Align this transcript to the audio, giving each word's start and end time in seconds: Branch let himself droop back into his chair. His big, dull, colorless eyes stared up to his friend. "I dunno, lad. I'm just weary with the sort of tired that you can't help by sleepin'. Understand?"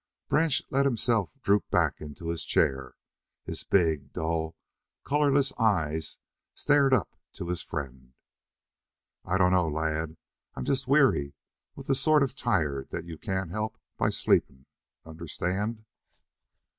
Branch 0.29 0.63
let 0.71 0.87
himself 0.87 1.39
droop 1.43 1.69
back 1.69 2.01
into 2.01 2.29
his 2.29 2.43
chair. 2.43 2.95
His 3.43 3.63
big, 3.63 4.11
dull, 4.13 4.55
colorless 5.03 5.53
eyes 5.59 6.17
stared 6.55 6.91
up 6.91 7.15
to 7.33 7.49
his 7.49 7.61
friend. 7.61 8.15
"I 9.23 9.37
dunno, 9.37 9.69
lad. 9.69 10.17
I'm 10.55 10.65
just 10.65 10.87
weary 10.87 11.35
with 11.75 11.85
the 11.85 11.93
sort 11.93 12.23
of 12.23 12.33
tired 12.33 12.89
that 12.89 13.05
you 13.05 13.19
can't 13.19 13.51
help 13.51 13.77
by 13.95 14.09
sleepin'. 14.09 14.65
Understand?" 15.05 15.85